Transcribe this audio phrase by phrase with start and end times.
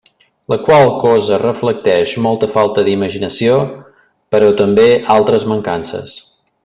[0.51, 3.59] La qual cosa reflecteix molta falta d'imaginació,
[4.37, 4.87] però també
[5.19, 6.17] altres mancances.